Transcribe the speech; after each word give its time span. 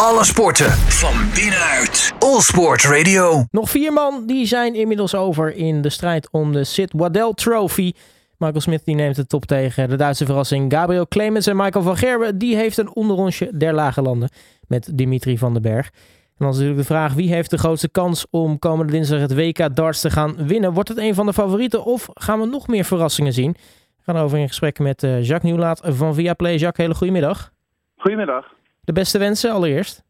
Alle 0.00 0.24
sporten 0.24 0.70
van 0.70 1.14
binnenuit. 1.34 2.14
All 2.18 2.40
Sport 2.40 2.84
Radio. 2.84 3.44
Nog 3.50 3.70
vier 3.70 3.92
man 3.92 4.26
die 4.26 4.46
zijn 4.46 4.74
inmiddels 4.74 5.14
over 5.14 5.54
in 5.54 5.82
de 5.82 5.88
strijd 5.88 6.28
om 6.30 6.52
de 6.52 6.64
Sid 6.64 6.92
Waddell 6.96 7.32
Trophy. 7.34 7.92
Michael 8.38 8.60
Smith 8.60 8.84
die 8.84 8.94
neemt 8.94 9.16
de 9.16 9.26
top 9.26 9.44
tegen 9.44 9.88
de 9.88 9.96
Duitse 9.96 10.24
verrassing 10.24 10.72
Gabriel 10.72 11.08
Clemens 11.08 11.46
en 11.46 11.56
Michael 11.56 11.84
van 11.84 11.96
Gerwen. 11.96 12.38
Die 12.38 12.56
heeft 12.56 12.78
een 12.78 12.94
onderrondje 12.94 13.50
der 13.54 13.74
lage 13.74 14.02
landen 14.02 14.28
met 14.68 14.90
Dimitri 14.94 15.38
van 15.38 15.52
den 15.52 15.62
Berg. 15.62 15.86
En 15.86 15.92
dan 16.38 16.48
is 16.48 16.54
natuurlijk 16.54 16.80
de 16.88 16.94
vraag 16.94 17.12
wie 17.12 17.32
heeft 17.32 17.50
de 17.50 17.58
grootste 17.58 17.88
kans 17.88 18.26
om 18.30 18.58
komende 18.58 18.92
dinsdag 18.92 19.20
het 19.20 19.34
WK 19.34 19.76
darts 19.76 20.00
te 20.00 20.10
gaan 20.10 20.46
winnen. 20.46 20.72
Wordt 20.72 20.88
het 20.88 20.98
een 20.98 21.14
van 21.14 21.26
de 21.26 21.32
favorieten 21.32 21.84
of 21.84 22.08
gaan 22.14 22.40
we 22.40 22.46
nog 22.46 22.66
meer 22.66 22.84
verrassingen 22.84 23.32
zien? 23.32 23.52
We 23.96 24.12
gaan 24.12 24.16
over 24.16 24.38
in 24.38 24.48
gesprek 24.48 24.78
met 24.78 25.02
eh, 25.02 25.22
Jacques 25.22 25.42
Nieuwlaat 25.42 25.80
van 25.84 26.14
Viaplay. 26.14 26.56
Jacques, 26.56 26.86
hele 26.86 26.98
goedemiddag. 26.98 27.52
Goedemiddag. 27.96 28.54
De 28.86 28.92
beste 28.92 29.18
wensen 29.18 29.50
allereerst. 29.52 30.04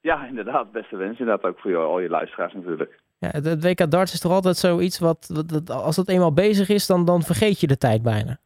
Ja, 0.00 0.26
inderdaad, 0.26 0.72
beste 0.72 0.96
wensen. 0.96 1.18
Inderdaad 1.18 1.50
ook 1.50 1.58
voor 1.58 1.70
jou, 1.70 1.86
al 1.86 2.00
je 2.00 2.08
luisteraars 2.08 2.52
natuurlijk. 2.52 3.00
Ja, 3.18 3.28
het, 3.28 3.44
het 3.44 3.64
WK 3.64 3.90
darts 3.90 4.12
is 4.12 4.20
toch 4.20 4.32
altijd 4.32 4.56
zoiets 4.56 4.98
wat, 4.98 5.50
als 5.66 5.96
het 5.96 6.08
eenmaal 6.08 6.32
bezig 6.32 6.68
is, 6.68 6.86
dan, 6.86 7.04
dan 7.04 7.22
vergeet 7.22 7.60
je 7.60 7.66
de 7.66 7.78
tijd 7.78 8.02
bijna. 8.02 8.38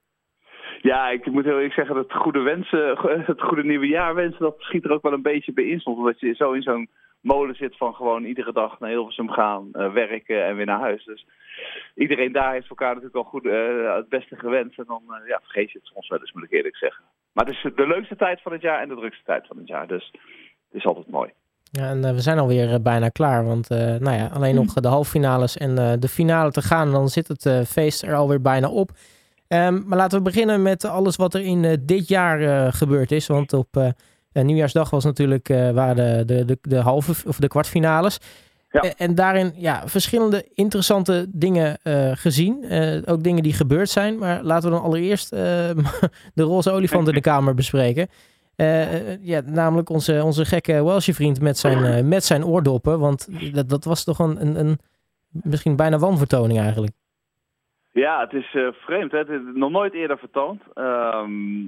Ja, 0.82 1.08
ik 1.10 1.26
moet 1.26 1.44
heel 1.44 1.54
eerlijk 1.54 1.74
zeggen 1.74 1.94
dat 1.94 2.12
goede 2.12 2.40
wensen, 2.40 2.98
het 3.32 3.42
goede 3.42 3.64
nieuwe 3.64 3.86
jaar 3.86 4.14
wensen, 4.14 4.40
dat 4.40 4.54
schiet 4.58 4.84
er 4.84 4.90
ook 4.90 5.02
wel 5.02 5.12
een 5.12 5.22
beetje 5.22 5.52
bij 5.52 5.64
in. 5.64 5.80
Omdat 5.84 6.20
je 6.20 6.34
zo 6.34 6.52
in 6.52 6.62
zo'n 6.62 6.88
molen 7.20 7.54
zit 7.54 7.76
van 7.76 7.94
gewoon 7.94 8.24
iedere 8.24 8.52
dag 8.52 8.80
naar 8.80 8.90
Hilversum 8.90 9.30
gaan, 9.30 9.68
eh, 9.72 9.92
werken 9.92 10.44
en 10.44 10.56
weer 10.56 10.66
naar 10.66 10.80
huis. 10.80 11.04
Dus 11.04 11.26
iedereen 11.94 12.32
daar 12.32 12.52
heeft 12.52 12.68
elkaar 12.68 12.94
natuurlijk 12.94 13.16
al 13.16 13.30
goed, 13.30 13.46
eh, 13.46 13.94
het 13.94 14.08
beste 14.08 14.36
gewenst. 14.36 14.78
En 14.78 14.84
dan 14.86 15.02
eh, 15.08 15.28
ja, 15.28 15.40
vergeet 15.42 15.70
je 15.70 15.78
het 15.78 15.86
soms 15.86 16.08
wel 16.08 16.20
eens, 16.20 16.32
moet 16.32 16.44
ik 16.44 16.52
eerlijk 16.52 16.76
zeggen. 16.76 17.04
Maar 17.36 17.44
het 17.44 17.54
is 17.54 17.72
de 17.74 17.86
leukste 17.86 18.16
tijd 18.16 18.42
van 18.42 18.52
het 18.52 18.60
jaar 18.60 18.82
en 18.82 18.88
de 18.88 18.94
drukste 18.94 19.24
tijd 19.24 19.46
van 19.46 19.56
het 19.56 19.68
jaar. 19.68 19.86
Dus 19.86 20.10
het 20.70 20.80
is 20.80 20.86
altijd 20.86 21.10
mooi. 21.10 21.30
Ja, 21.70 21.88
en 21.88 22.04
eh, 22.04 22.12
we 22.12 22.20
zijn 22.20 22.38
alweer 22.38 22.72
eh, 22.72 22.80
bijna 22.80 23.08
klaar, 23.08 23.44
want 23.44 23.70
eh, 23.70 23.78
nou 23.78 24.16
ja, 24.16 24.30
alleen 24.32 24.54
nog 24.54 24.72
de 24.72 24.88
halffinales 24.88 25.56
en 25.56 25.78
eh, 25.78 25.92
de 25.98 26.08
finale 26.08 26.50
te 26.50 26.62
gaan. 26.62 26.86
En 26.86 26.92
dan 26.92 27.08
zit 27.08 27.28
het 27.28 27.68
feest 27.68 28.02
er 28.02 28.14
alweer 28.14 28.40
bijna 28.40 28.68
op. 28.68 28.90
Ehm, 29.48 29.82
maar 29.86 29.98
laten 29.98 30.18
we 30.18 30.24
beginnen 30.24 30.62
met 30.62 30.84
alles 30.84 31.16
wat 31.16 31.34
er 31.34 31.40
in 31.40 31.82
dit 31.84 32.08
jaar 32.08 32.72
gebeurd 32.72 33.12
is. 33.12 33.26
Want 33.26 33.52
op 33.52 33.94
nieuwjaarsdag 34.32 34.90
was 34.90 35.04
natuurlijk, 35.04 35.48
waren 35.48 36.26
de, 36.26 36.44
de, 36.44 36.58
de 36.60 36.76
halve 36.80 37.28
of 37.28 37.38
de 37.38 37.48
kwartfinales. 37.48 38.18
Eh, 38.80 38.90
en 38.96 39.14
daarin 39.14 39.52
ja, 39.56 39.82
verschillende 39.88 40.48
interessante 40.54 41.26
dingen 41.28 41.78
eh, 41.82 42.10
gezien. 42.14 42.64
Eh, 42.64 42.98
ook 43.04 43.22
dingen 43.22 43.42
die 43.42 43.52
gebeurd 43.52 43.90
zijn. 43.90 44.18
Maar 44.18 44.42
laten 44.42 44.68
we 44.68 44.74
dan 44.74 44.84
allereerst 44.84 45.30
de 45.30 45.72
roze 46.34 46.70
olifant 46.70 47.08
in 47.08 47.14
de 47.14 47.20
kamer 47.20 47.54
bespreken. 47.54 48.08
Ja, 49.20 49.40
namelijk 49.44 49.88
onze, 49.88 50.24
onze 50.24 50.44
gekke 50.44 50.84
Welsh 50.84 51.10
vriend 51.10 51.40
met 51.40 51.58
zijn, 51.58 52.08
met 52.08 52.24
zijn 52.24 52.44
oordoppen. 52.44 52.98
Want 52.98 53.28
dat, 53.52 53.68
dat 53.68 53.84
was 53.84 54.04
toch 54.04 54.18
een, 54.18 54.40
een, 54.40 54.58
een 54.58 54.78
misschien 55.30 55.76
bijna 55.76 55.98
wanvertoning 55.98 56.60
eigenlijk. 56.60 56.92
Ja, 57.96 58.20
het 58.20 58.32
is 58.32 58.54
eh, 58.54 58.68
vreemd. 58.72 59.12
Hè? 59.12 59.18
Het 59.18 59.28
is 59.28 59.40
nog 59.54 59.70
nooit 59.70 59.92
eerder 59.92 60.18
vertoond. 60.18 60.62
Ehm, 60.74 61.64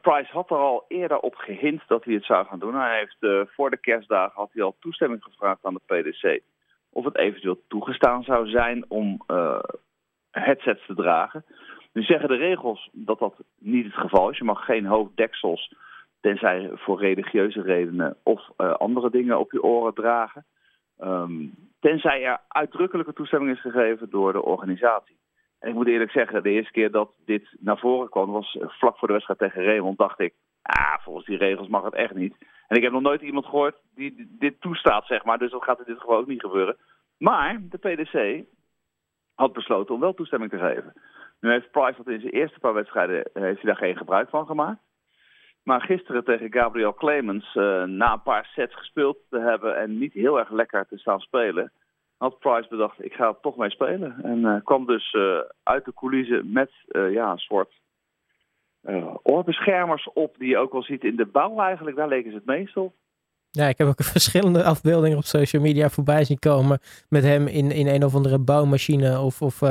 Price 0.00 0.32
had 0.32 0.50
er 0.50 0.56
al 0.56 0.84
eerder 0.88 1.18
op 1.18 1.34
gehint 1.34 1.82
dat 1.86 2.04
hij 2.04 2.14
het 2.14 2.24
zou 2.24 2.46
gaan 2.46 2.58
doen. 2.58 2.74
Hij 2.74 2.98
heeft 2.98 3.16
eh, 3.20 3.40
voor 3.46 3.70
de 3.70 3.76
kerstdagen 3.76 4.32
had 4.34 4.50
hij 4.52 4.62
al 4.62 4.76
toestemming 4.80 5.22
gevraagd 5.22 5.64
aan 5.64 5.74
de 5.74 5.86
PDC 5.86 6.40
of 6.92 7.04
het 7.04 7.16
eventueel 7.16 7.60
toegestaan 7.68 8.22
zou 8.22 8.48
zijn 8.48 8.84
om 8.88 9.22
eh, 9.26 9.62
headsets 10.30 10.86
te 10.86 10.94
dragen. 10.94 11.44
Nu 11.92 12.02
zeggen 12.02 12.28
de 12.28 12.36
regels 12.36 12.88
dat 12.92 13.18
dat 13.18 13.34
niet 13.58 13.84
het 13.84 13.94
geval 13.94 14.30
is. 14.30 14.38
Je 14.38 14.44
mag 14.44 14.64
geen 14.64 14.86
hoofddeksels, 14.86 15.74
tenzij 16.20 16.70
voor 16.74 17.00
religieuze 17.00 17.62
redenen 17.62 18.16
of 18.22 18.50
andere 18.56 19.10
dingen 19.10 19.38
op 19.38 19.52
je 19.52 19.62
oren 19.62 19.94
dragen. 19.94 20.44
Ehm, 20.98 21.46
tenzij 21.80 22.24
er 22.24 22.40
uitdrukkelijke 22.48 23.12
toestemming 23.12 23.56
is 23.56 23.60
gegeven 23.60 24.10
door 24.10 24.32
de 24.32 24.42
organisatie. 24.42 25.18
Ik 25.60 25.74
moet 25.74 25.86
eerlijk 25.86 26.10
zeggen, 26.10 26.42
de 26.42 26.50
eerste 26.50 26.72
keer 26.72 26.90
dat 26.90 27.10
dit 27.24 27.56
naar 27.58 27.78
voren 27.78 28.08
kwam, 28.08 28.30
was 28.30 28.58
vlak 28.60 28.98
voor 28.98 29.08
de 29.08 29.14
wedstrijd 29.14 29.40
tegen 29.40 29.64
Raymond, 29.64 29.98
dacht 29.98 30.20
ik, 30.20 30.34
ah, 30.62 30.98
volgens 31.02 31.26
die 31.26 31.36
regels 31.36 31.68
mag 31.68 31.84
het 31.84 31.94
echt 31.94 32.14
niet. 32.14 32.34
En 32.68 32.76
ik 32.76 32.82
heb 32.82 32.92
nog 32.92 33.02
nooit 33.02 33.20
iemand 33.20 33.44
gehoord 33.44 33.76
die 33.94 34.36
dit 34.38 34.60
toestaat, 34.60 35.06
zeg 35.06 35.24
maar, 35.24 35.38
dus 35.38 35.50
dat 35.50 35.64
gaat 35.64 35.78
in 35.78 35.84
dit 35.84 36.00
geval 36.00 36.16
ook 36.16 36.26
niet 36.26 36.40
gebeuren. 36.40 36.76
Maar 37.18 37.60
de 37.62 37.78
PDC 37.78 38.44
had 39.34 39.52
besloten 39.52 39.94
om 39.94 40.00
wel 40.00 40.14
toestemming 40.14 40.50
te 40.50 40.58
geven. 40.58 40.92
Nu 41.40 41.50
heeft 41.50 41.70
Price 41.70 41.96
dat 41.96 42.14
in 42.14 42.20
zijn 42.20 42.32
eerste 42.32 42.58
paar 42.58 42.74
wedstrijden, 42.74 43.24
eh, 43.24 43.42
heeft 43.42 43.62
hij 43.62 43.72
daar 43.72 43.82
geen 43.82 43.96
gebruik 43.96 44.28
van 44.28 44.46
gemaakt. 44.46 44.80
Maar 45.62 45.80
gisteren 45.80 46.24
tegen 46.24 46.52
Gabriel 46.52 46.94
Clemens, 46.94 47.54
eh, 47.54 47.84
na 47.84 48.12
een 48.12 48.22
paar 48.22 48.44
sets 48.44 48.74
gespeeld 48.74 49.16
te 49.28 49.38
hebben 49.38 49.76
en 49.76 49.98
niet 49.98 50.12
heel 50.12 50.38
erg 50.38 50.50
lekker 50.50 50.86
te 50.86 50.98
staan 50.98 51.20
spelen, 51.20 51.72
had 52.20 52.38
Price 52.38 52.68
bedacht, 52.68 53.04
ik 53.04 53.12
ga 53.12 53.26
er 53.28 53.36
toch 53.42 53.56
mee 53.56 53.70
spelen. 53.70 54.16
En 54.22 54.44
eh, 54.44 54.64
kwam 54.64 54.86
dus 54.86 55.12
eh, 55.12 55.38
uit 55.62 55.84
de 55.84 55.94
coulissen 55.94 56.52
met 56.52 56.70
eh, 56.88 57.12
ja, 57.12 57.30
een 57.30 57.38
soort 57.38 57.72
oorbeschermers 59.22 60.08
op, 60.12 60.34
die 60.38 60.48
je 60.48 60.56
ook 60.58 60.72
wel 60.72 60.82
ziet 60.82 61.04
in 61.04 61.16
de 61.16 61.26
bouw 61.26 61.58
eigenlijk. 61.60 61.96
Daar 61.96 62.08
leken 62.08 62.30
ze 62.30 62.36
het 62.36 62.46
meest 62.46 62.76
op. 62.76 62.94
Ja, 63.50 63.66
ik 63.66 63.78
heb 63.78 63.86
ook 63.88 64.02
verschillende 64.18 64.64
afbeeldingen 64.64 65.16
op 65.18 65.24
social 65.24 65.62
media 65.62 65.88
voorbij 65.88 66.24
zien 66.24 66.38
komen. 66.38 66.78
Met 67.08 67.22
hem 67.22 67.46
in, 67.46 67.70
in 67.70 67.86
een 67.86 68.04
of 68.04 68.14
andere 68.14 68.38
bouwmachine 68.38 69.20
of, 69.20 69.42
of, 69.42 69.62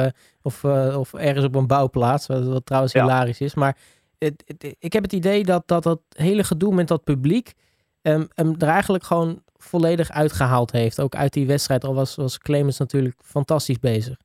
of, 0.42 0.64
of 0.96 1.14
ergens 1.14 1.46
op 1.46 1.56
een 1.56 1.68
bouwplaats. 1.68 2.28
Wat, 2.28 2.48
wat 2.48 2.66
trouwens 2.66 2.94
Ja. 2.94 3.02
hilarisch 3.04 3.42
is. 3.42 3.56
Maar 3.56 3.78
het, 4.18 4.44
het- 4.46 4.76
ik 4.80 4.94
heb 4.94 5.04
het 5.04 5.14
idee 5.14 5.44
dat 5.44 5.68
dat, 5.68 5.84
dat 5.84 6.02
hele 6.10 6.44
gedoe 6.44 6.74
met 6.74 6.88
dat 6.88 7.04
publiek. 7.04 7.54
em, 8.02 8.28
hem 8.34 8.56
er 8.58 8.68
eigenlijk 8.68 9.04
gewoon 9.04 9.44
volledig 9.64 10.12
uitgehaald 10.12 10.72
heeft. 10.72 11.02
Ook 11.02 11.16
uit 11.16 11.34
die 11.34 11.48
wedstrijd. 11.48 11.84
Al 11.84 11.96
was, 11.96 12.16
was 12.16 12.38
Clemens 12.38 12.80
natuurlijk 12.80 13.16
fantastisch 13.24 13.80
bezig. 13.80 14.18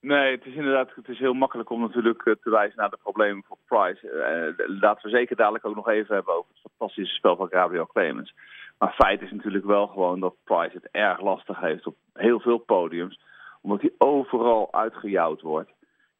Nee, 0.00 0.30
het 0.30 0.46
is 0.46 0.54
inderdaad 0.54 0.94
het 0.94 1.08
is 1.08 1.18
heel 1.18 1.32
makkelijk 1.32 1.70
om 1.70 1.80
natuurlijk 1.80 2.26
eh, 2.26 2.34
te 2.42 2.50
wijzen 2.50 2.76
naar 2.76 2.90
de 2.90 2.98
problemen 3.02 3.44
voor 3.46 3.58
Price. 3.66 4.10
Eh, 4.10 4.66
laten 4.80 5.10
we 5.10 5.16
zeker 5.16 5.36
dadelijk 5.36 5.66
ook 5.66 5.74
nog 5.74 5.88
even 5.88 6.14
hebben 6.14 6.34
over 6.34 6.50
het 6.50 6.72
fantastische 6.72 7.14
spel 7.14 7.36
van 7.36 7.48
Gabriel 7.48 7.86
Clemens. 7.86 8.34
Maar 8.78 8.92
feit 8.92 9.22
is 9.22 9.30
natuurlijk 9.30 9.64
wel 9.64 9.86
gewoon 9.86 10.20
dat 10.20 10.34
Price 10.44 10.74
het 10.74 10.88
erg 10.90 11.20
lastig 11.20 11.60
heeft 11.60 11.86
op 11.86 11.96
heel 12.12 12.40
veel 12.40 12.58
podiums. 12.58 13.20
Omdat 13.60 13.80
hij 13.80 13.92
overal 13.98 14.72
uitgejouwd 14.72 15.40
wordt. 15.40 15.70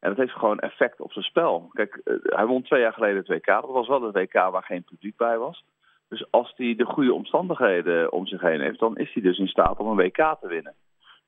En 0.01 0.09
dat 0.09 0.19
heeft 0.19 0.39
gewoon 0.39 0.59
effect 0.59 1.01
op 1.01 1.13
zijn 1.13 1.25
spel. 1.25 1.71
Kijk, 1.73 2.01
eh, 2.05 2.15
hij 2.23 2.47
won 2.47 2.63
twee 2.63 2.81
jaar 2.81 2.93
geleden 2.93 3.17
het 3.17 3.29
WK. 3.29 3.47
Dat 3.47 3.65
was 3.65 3.89
wel 3.89 4.03
het 4.03 4.15
WK 4.15 4.33
waar 4.33 4.63
geen 4.63 4.85
publiek 4.85 5.17
bij 5.17 5.39
was. 5.39 5.65
Dus 6.09 6.31
als 6.31 6.53
hij 6.57 6.75
de 6.77 6.85
goede 6.85 7.13
omstandigheden 7.13 8.13
om 8.13 8.27
zich 8.27 8.41
heen 8.41 8.61
heeft, 8.61 8.79
dan 8.79 8.97
is 8.97 9.13
hij 9.13 9.23
dus 9.23 9.39
in 9.39 9.47
staat 9.49 9.79
om 9.79 9.87
een 9.89 9.97
WK 9.97 10.37
te 10.41 10.49
winnen. 10.49 10.75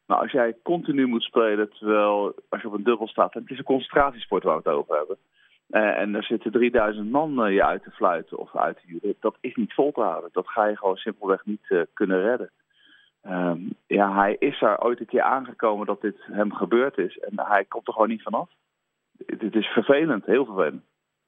Nou, 0.07 0.23
als 0.23 0.31
jij 0.33 0.57
continu 0.63 1.07
moet 1.07 1.23
spelen 1.23 1.71
terwijl 1.73 2.35
als 2.49 2.61
je 2.61 2.67
op 2.67 2.73
een 2.75 2.85
dubbel 2.85 3.09
staat, 3.09 3.35
het 3.35 3.51
is 3.51 3.59
een 3.59 3.65
concentratiesport 3.65 4.43
waar 4.43 4.63
we 4.63 4.69
het 4.69 4.79
over 4.79 4.97
hebben. 4.97 5.17
eh, 5.71 5.99
en 5.99 6.15
er 6.15 6.25
zitten 6.25 6.53
3000 6.53 7.11
man 7.11 7.45
eh, 7.45 7.53
je 7.55 7.65
uit 7.65 7.83
te 7.83 7.91
fluiten 7.91 8.39
of 8.39 8.57
uit 8.57 8.77
te 8.77 8.83
huren. 8.87 9.15
Dat 9.21 9.37
is 9.41 9.55
niet 9.55 9.75
vol 9.75 9.93
te 9.93 10.01
houden. 10.01 10.31
Dat 10.33 10.49
ga 10.49 10.67
je 10.67 10.77
gewoon 10.77 10.97
simpelweg 10.97 11.45
niet 11.45 11.65
eh, 11.69 11.81
kunnen 11.95 12.23
redden. 12.23 12.51
Ehm, 13.23 13.59
ja, 13.87 14.15
hij 14.15 14.37
is 14.39 14.63
er 14.63 14.81
ooit 14.83 15.01
een 15.01 15.07
keer 15.07 15.23
aangekomen 15.23 15.87
dat 15.87 16.01
dit 16.01 16.17
hem 16.21 16.53
gebeurd 16.53 16.99
is. 16.99 17.19
En 17.19 17.33
hij 17.41 17.65
komt 17.65 17.87
er 17.87 17.93
gewoon 17.93 18.09
niet 18.09 18.23
vanaf. 18.23 18.51
Het 19.27 19.55
is 19.55 19.67
vervelend, 19.67 20.25
heel 20.25 20.45
vervelend. 20.45 20.83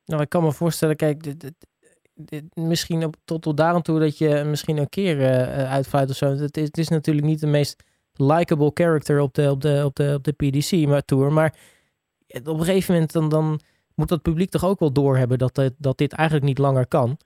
Nou, 0.04 0.22
ik 0.22 0.28
kan 0.28 0.42
me 0.42 0.52
voorstellen, 0.52 0.96
kijk, 0.96 1.22
dit- 1.22 1.66
misschien 2.54 3.14
tot, 3.24 3.42
tot 3.42 3.56
daar 3.56 3.82
toe 3.82 3.98
dat 4.00 4.18
je 4.18 4.42
misschien 4.46 4.76
een 4.78 4.88
keer 4.88 5.20
eh, 5.20 5.60
eh, 5.62 5.72
uitfluit 5.72 6.10
of 6.10 6.16
zo. 6.16 6.26
Het 6.26 6.56
is, 6.56 6.66
het 6.66 6.78
is 6.78 6.88
natuurlijk 6.88 7.26
niet 7.26 7.40
de 7.40 7.46
meest 7.46 7.84
likable 8.14 8.70
character 8.74 9.20
op 9.20 9.34
de, 9.34 9.50
op 9.50 9.60
de, 9.60 9.82
op 9.84 10.24
de, 10.24 10.32
PDC 10.32 10.86
maar, 10.88 11.04
tour. 11.04 11.32
Maar 11.32 11.54
op 12.44 12.58
een 12.58 12.64
gegeven 12.64 12.92
moment 12.94 13.12
dan, 13.12 13.28
dan 13.28 13.60
moet 13.94 14.08
dat 14.08 14.22
publiek 14.22 14.50
toch 14.50 14.64
ook 14.64 14.78
wel 14.80 14.92
doorhebben 14.92 15.38
dat, 15.38 15.56
het- 15.56 15.74
dat 15.78 15.98
dit 15.98 16.12
eigenlijk 16.12 16.48
niet 16.48 16.58
langer 16.58 16.86
kan. 16.88 17.16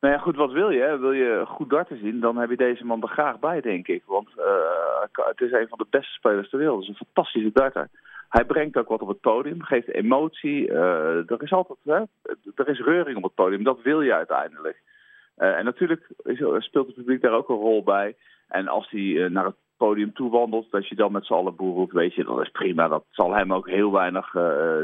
Nou 0.00 0.14
ja, 0.16 0.20
goed, 0.20 0.36
wat 0.36 0.52
wil 0.52 0.70
je? 0.70 0.80
hè? 0.80 0.98
Wil 0.98 1.12
je 1.12 1.44
goed 1.46 1.70
darten 1.70 1.98
zien, 1.98 2.20
dan 2.20 2.36
heb 2.36 2.50
je 2.50 2.56
deze 2.56 2.84
man 2.84 3.02
er 3.02 3.08
graag 3.08 3.38
bij, 3.38 3.60
denk 3.60 3.86
ik. 3.88 4.02
Want 4.06 4.28
eh, 4.36 5.24
het 5.26 5.40
is 5.40 5.52
een 5.52 5.68
van 5.68 5.78
de 5.78 5.86
beste 5.90 6.12
spelers 6.12 6.50
ter 6.50 6.58
wereld. 6.58 6.86
Het 6.86 6.94
is 6.94 7.00
een 7.00 7.06
fantastische 7.06 7.50
darter. 7.52 7.88
Hij 8.34 8.44
brengt 8.44 8.76
ook 8.76 8.88
wat 8.88 9.00
op 9.00 9.08
het 9.08 9.20
podium, 9.20 9.62
geeft 9.62 9.88
emotie. 9.88 10.68
eh, 10.68 11.30
er 11.30 11.42
is 11.42 11.52
altijd 11.52 11.78
hè, 11.84 12.02
er 12.54 12.68
is 12.68 12.80
reuring 12.80 13.16
op 13.16 13.22
het 13.22 13.34
podium, 13.34 13.64
dat 13.64 13.82
wil 13.82 14.00
je 14.00 14.14
uiteindelijk. 14.14 14.82
Eh, 15.36 15.58
en 15.58 15.64
natuurlijk 15.64 16.08
speelt 16.58 16.86
het 16.86 16.94
publiek 16.94 17.20
daar 17.20 17.32
ook 17.32 17.48
een 17.48 17.56
rol 17.56 17.82
bij. 17.82 18.16
En 18.48 18.68
als 18.68 18.90
hij 18.90 19.24
eh, 19.24 19.30
naar 19.30 19.44
het 19.44 19.54
podium 19.76 20.12
toe 20.12 20.30
wandelt, 20.30 20.70
dat 20.70 20.88
je 20.88 20.94
dan 20.94 21.12
met 21.12 21.26
z'n 21.26 21.32
allen 21.32 21.56
boer 21.56 21.74
roept, 21.74 21.92
weet 21.92 22.14
je, 22.14 22.24
dat 22.24 22.40
is 22.40 22.50
prima. 22.50 22.88
Dat 22.88 23.04
zal 23.10 23.34
hem 23.34 23.52
ook 23.52 23.68
heel 23.68 23.92
weinig 23.92 24.30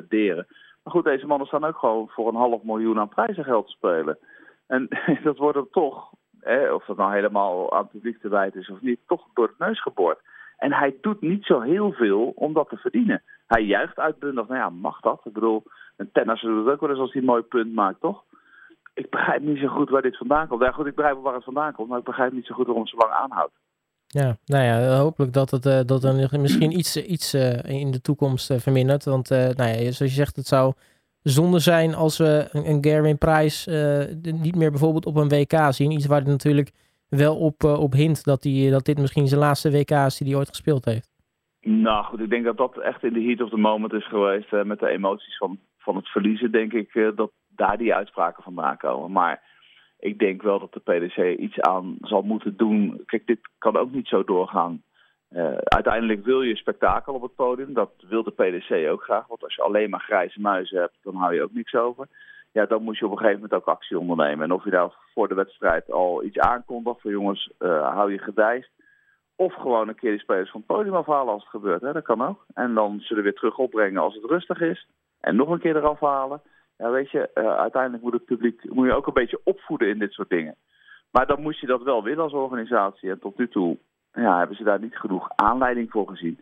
deren. 0.09 0.47
Maar 0.83 0.93
goed, 0.93 1.05
deze 1.05 1.27
mannen 1.27 1.47
staan 1.47 1.65
ook 1.65 1.79
gewoon 1.79 2.09
voor 2.09 2.29
een 2.29 2.35
half 2.35 2.63
miljoen 2.63 2.99
aan 2.99 3.09
prijzengeld 3.09 3.67
te 3.67 3.73
spelen. 3.73 4.19
En 4.67 4.89
dat 5.23 5.39
wordt 5.39 5.57
er 5.57 5.71
toch, 5.71 6.11
hè, 6.41 6.73
of 6.73 6.85
dat 6.85 6.97
nou 6.97 7.15
helemaal 7.15 7.73
aan 7.73 7.83
het 7.83 7.91
publiek 7.91 8.21
te 8.21 8.29
wijten 8.29 8.61
is 8.61 8.71
of 8.71 8.81
niet, 8.81 9.01
toch 9.07 9.27
door 9.35 9.47
het 9.47 9.59
neus 9.59 9.83
geboord. 9.83 10.19
En 10.61 10.73
hij 10.73 10.97
doet 11.01 11.21
niet 11.21 11.45
zo 11.45 11.61
heel 11.61 11.93
veel 11.93 12.33
om 12.35 12.53
dat 12.53 12.69
te 12.69 12.77
verdienen. 12.77 13.23
Hij 13.53 13.63
juicht 13.63 13.99
uitbundig, 13.99 14.49
nou 14.49 14.61
ja, 14.61 14.69
mag 14.71 15.01
dat? 15.01 15.21
Ik 15.25 15.33
bedoel, 15.33 15.63
een 15.97 16.13
tennisser 16.13 16.49
doet 16.49 16.65
het 16.65 16.75
ook 16.75 16.81
wel 16.81 16.91
eens 16.91 16.99
als 16.99 17.13
hij 17.13 17.21
een 17.21 17.27
mooi 17.27 17.43
punt 17.43 17.75
maakt, 17.75 18.01
toch? 18.01 18.25
ik 18.95 19.11
begrijp 19.11 19.43
niet 19.43 19.59
zo 19.59 19.67
goed 19.67 19.91
waar 19.91 20.03
dit 20.03 20.17
vandaan 20.17 20.49
komt. 20.49 20.63
Ja, 20.63 20.71
goed, 20.71 20.87
ik 20.87 20.95
begrijp 20.95 21.19
waar 21.23 21.35
het 21.35 21.45
vandaan 21.45 21.73
komt, 21.73 21.89
maar 21.89 21.99
ik 21.99 22.05
begrijp 22.05 22.33
niet 22.33 22.47
zo 22.47 22.55
goed 22.55 22.67
waarom 22.67 22.83
het 22.83 22.93
zo 22.93 22.99
lang 22.99 23.13
aanhoudt. 23.13 23.53
Ja, 24.07 24.37
nou 24.45 24.65
ja, 24.65 24.99
hopelijk 24.99 25.33
dat 25.33 25.51
het 25.51 25.67
uh, 25.67 25.81
dat 25.87 26.05
er 26.05 26.41
misschien 26.41 26.79
iets, 26.79 26.97
iets 26.97 27.35
uh, 27.35 27.63
in 27.63 27.91
de 27.91 28.01
toekomst 28.01 28.51
uh, 28.51 28.59
vermindert. 28.59 29.05
Want 29.05 29.29
nou 29.29 29.63
ja, 29.63 29.77
zoals 29.77 29.99
je 29.99 30.09
zegt, 30.09 30.37
het 30.37 30.47
zou 30.47 30.73
zonde 31.23 31.59
zijn 31.59 31.95
als 31.95 32.19
we 32.19 32.49
een, 32.53 32.71
een 32.71 32.85
Gerwin 32.85 33.19
Price 33.19 33.71
niet 34.23 34.57
meer 34.57 34.71
bijvoorbeeld 34.71 35.07
op 35.07 35.17
een 35.17 35.29
WK 35.29 35.73
zien. 35.73 35.91
Iets 35.91 36.07
waar 36.07 36.23
hij 36.23 36.31
natuurlijk 36.31 36.71
wel 37.09 37.37
op, 37.37 37.65
op 37.65 37.93
hint 37.93 38.25
dat, 38.25 38.43
die, 38.43 38.71
dat 38.71 38.85
dit 38.85 38.99
misschien 38.99 39.29
zijn 39.29 39.41
laatste 39.41 39.71
WK 39.71 39.91
is 39.91 40.17
die 40.17 40.29
hij 40.29 40.37
ooit 40.37 40.49
gespeeld 40.49 40.85
heeft. 40.85 41.09
Nou 41.63 42.05
goed, 42.05 42.21
ik 42.21 42.31
denk 42.31 42.45
dat 42.45 42.57
dat 42.57 42.79
echt 42.79 43.05
in 43.05 43.13
de 43.13 43.23
heat 43.23 43.41
of 43.41 43.51
the 43.51 43.57
moment 43.57 43.93
is 43.93 44.09
geweest. 44.09 44.51
met 44.65 44.79
de 44.79 44.89
emoties 44.89 45.37
van, 45.37 45.59
van 45.79 45.97
het 45.97 46.09
verliezen, 46.09 46.53
denk 46.53 46.73
ik 46.73 47.13
dat 47.15 47.31
daar 47.49 47.79
die 47.79 47.95
uitspraken 47.95 48.43
vandaan 48.43 48.77
komen. 48.77 49.13
Maar 49.13 49.43
ik 49.99 50.19
denk 50.19 50.43
wel 50.43 50.59
dat 50.59 50.73
de 50.73 50.81
PDC 50.81 51.39
iets 51.39 51.61
aan 51.61 51.97
zal 52.01 52.23
moeten 52.23 52.57
doen. 52.57 53.03
Kijk, 53.07 53.27
dit 53.27 53.39
kan 53.59 53.77
ook 53.77 53.93
niet 53.93 54.07
zo 54.07 54.25
doorgaan. 54.25 54.83
Uh, 55.31 55.57
uiteindelijk 55.57 56.25
wil 56.25 56.43
je 56.43 56.57
spektakel 56.57 57.15
op 57.15 57.23
het 57.23 57.35
podium. 57.35 57.75
Dat 57.75 57.93
wil 58.09 58.23
de 58.23 58.31
PDC 58.31 58.91
ook 58.91 59.03
graag. 59.03 59.27
Want 59.27 59.43
als 59.43 59.55
je 59.55 59.63
alleen 59.63 59.91
maar 59.91 60.01
grijze 60.01 60.41
muizen 60.41 60.81
hebt, 60.81 60.97
dan 61.03 61.15
hou 61.15 61.35
je 61.35 61.43
ook 61.43 61.53
niks 61.53 61.75
over. 61.75 62.07
Ja, 62.53 62.67
dan 62.67 62.83
moet 62.83 62.99
je 62.99 63.05
op 63.05 63.11
een 63.11 63.19
gegeven 63.19 63.41
moment 63.41 63.61
ook 63.61 63.69
actie 63.69 63.99
ondernemen. 63.99 64.45
En 64.45 64.53
of 64.53 64.65
je 64.65 64.71
daar 64.71 64.93
voor 65.15 65.29
de 65.29 65.35
wedstrijd 65.35 65.91
al 65.91 66.25
iets 66.25 66.39
aankondigt 66.39 67.01
voor 67.01 67.11
jongens, 67.11 67.51
hou 67.59 68.13
je 68.13 68.19
gedijst. 68.19 68.71
Of 69.47 69.55
gewoon 69.55 69.89
een 69.89 69.95
keer 69.95 70.11
die 70.11 70.21
spelers 70.21 70.51
van 70.51 70.63
het 70.67 70.77
podium 70.77 70.95
afhalen 70.95 71.33
als 71.33 71.43
het 71.43 71.51
gebeurt. 71.51 71.81
Hè? 71.81 71.93
Dat 71.93 72.03
kan 72.03 72.23
ook. 72.23 72.45
En 72.55 72.75
dan 72.75 73.01
zullen 73.01 73.23
we 73.23 73.31
weer 73.31 73.39
terug 73.39 73.59
opbrengen 73.59 74.03
als 74.03 74.15
het 74.15 74.25
rustig 74.25 74.61
is. 74.61 74.87
En 75.21 75.37
nog 75.37 75.49
een 75.49 75.61
keer 75.61 75.77
eraf 75.77 76.01
halen. 76.01 76.41
Ja, 76.77 76.91
weet 76.91 77.11
je, 77.11 77.31
uh, 77.35 77.57
uiteindelijk 77.57 78.03
moet 78.03 78.13
het 78.13 78.25
publiek 78.25 78.71
moet 78.71 78.87
je 78.87 78.95
ook 78.95 79.07
een 79.07 79.13
beetje 79.13 79.41
opvoeden 79.45 79.89
in 79.89 79.99
dit 79.99 80.13
soort 80.13 80.29
dingen. 80.29 80.55
Maar 81.11 81.27
dan 81.27 81.43
moet 81.43 81.59
je 81.59 81.67
dat 81.67 81.83
wel 81.83 82.03
willen 82.03 82.23
als 82.23 82.33
organisatie. 82.33 83.11
En 83.11 83.19
tot 83.19 83.39
nu 83.39 83.49
toe 83.49 83.79
ja, 84.13 84.39
hebben 84.39 84.57
ze 84.57 84.65
daar 84.65 84.81
niet 84.81 84.97
genoeg 84.97 85.29
aanleiding 85.37 85.91
voor 85.91 86.09
gezien. 86.09 86.39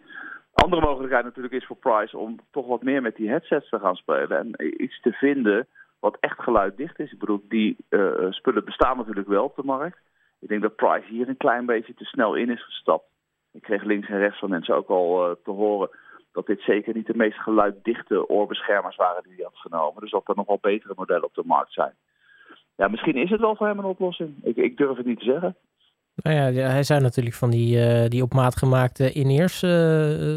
Andere 0.53 0.83
mogelijkheid 0.83 1.25
natuurlijk 1.25 1.55
is 1.55 1.67
voor 1.67 1.77
Price 1.77 2.19
om 2.19 2.39
toch 2.51 2.67
wat 2.67 2.83
meer 2.83 3.03
met 3.03 3.17
die 3.17 3.29
headsets 3.29 3.69
te 3.69 3.79
gaan 3.79 3.97
spelen. 3.97 4.39
En 4.39 4.83
iets 4.83 5.01
te 5.01 5.13
vinden 5.13 5.67
wat 6.01 6.17
echt 6.21 6.43
geluiddicht 6.43 6.99
is. 6.99 7.13
Ik 7.13 7.19
bedoel, 7.19 7.43
die 7.49 7.77
uh, 7.91 8.31
spullen 8.31 8.65
bestaan 8.65 8.97
natuurlijk 8.97 9.29
wel 9.29 9.45
op 9.45 9.57
de 9.57 9.65
markt. 9.65 9.99
Ik 10.39 10.49
denk 10.49 10.63
dat 10.63 10.77
Price 10.77 11.09
hier 11.09 11.29
een 11.29 11.37
klein 11.37 11.67
beetje 11.67 11.95
te 11.95 12.05
snel 12.05 12.35
in 12.35 12.51
is 12.51 12.65
gestapt. 12.65 13.05
Ik 13.53 13.63
kreeg 13.63 13.83
links 13.83 14.09
en 14.09 14.19
rechts 14.19 14.39
van 14.39 14.51
mensen 14.51 14.77
ook 14.77 14.89
al 14.89 15.31
uh, 15.31 15.35
te 15.45 15.51
horen 15.51 15.91
dat 16.33 16.47
dit 16.47 16.61
zeker 16.61 16.95
niet 16.95 17.07
de 17.07 17.17
meest 17.17 17.39
geluiddichte 17.39 18.29
oorbeschermers 18.29 18.97
waren 18.97 19.23
die 19.23 19.33
hij 19.35 19.45
had 19.45 19.57
genomen. 19.57 20.01
Dus 20.01 20.11
dat 20.11 20.29
er 20.29 20.37
nog 20.37 20.47
wel 20.47 20.59
betere 20.61 20.93
modellen 20.97 21.25
op 21.25 21.35
de 21.35 21.43
markt 21.45 21.73
zijn. 21.73 21.95
Ja, 22.77 22.89
misschien 22.89 23.17
is 23.17 23.31
het 23.31 23.41
wel 23.41 23.57
voor 23.57 23.67
hem 23.67 23.79
een 23.79 23.85
oplossing. 23.85 24.35
Ik, 24.43 24.57
ik 24.57 24.77
durf 24.77 24.97
het 24.97 25.07
niet 25.07 25.19
te 25.19 25.25
zeggen. 25.25 25.57
Nou 26.15 26.37
ja, 26.37 26.69
hij 26.71 26.83
zou 26.83 27.01
natuurlijk 27.01 27.37
van 27.37 27.51
die, 27.51 27.77
uh, 27.77 28.05
die 28.09 28.23
op 28.23 28.33
maat 28.33 28.57
gemaakte 28.57 29.13
in-ears 29.13 29.63
uh, 29.63 29.71